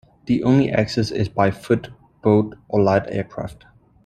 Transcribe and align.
The 0.25 0.41
only 0.43 0.71
access 0.71 1.11
is 1.11 1.29
by 1.29 1.51
foot, 1.51 1.91
boat, 2.23 2.57
or 2.69 2.81
light 2.81 3.03
aircraft. 3.09 3.67